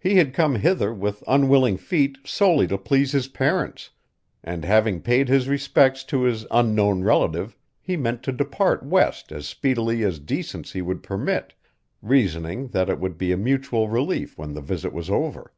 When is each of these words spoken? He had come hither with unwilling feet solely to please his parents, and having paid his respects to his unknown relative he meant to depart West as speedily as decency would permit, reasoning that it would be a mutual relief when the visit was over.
He 0.00 0.16
had 0.16 0.34
come 0.34 0.56
hither 0.56 0.92
with 0.92 1.22
unwilling 1.28 1.76
feet 1.76 2.18
solely 2.24 2.66
to 2.66 2.76
please 2.76 3.12
his 3.12 3.28
parents, 3.28 3.90
and 4.42 4.64
having 4.64 5.00
paid 5.00 5.28
his 5.28 5.46
respects 5.48 6.02
to 6.06 6.22
his 6.22 6.44
unknown 6.50 7.04
relative 7.04 7.56
he 7.80 7.96
meant 7.96 8.24
to 8.24 8.32
depart 8.32 8.82
West 8.82 9.30
as 9.30 9.46
speedily 9.46 10.02
as 10.02 10.18
decency 10.18 10.82
would 10.82 11.04
permit, 11.04 11.54
reasoning 12.02 12.66
that 12.70 12.88
it 12.90 12.98
would 12.98 13.16
be 13.16 13.30
a 13.30 13.36
mutual 13.36 13.88
relief 13.88 14.36
when 14.36 14.54
the 14.54 14.60
visit 14.60 14.92
was 14.92 15.08
over. 15.08 15.52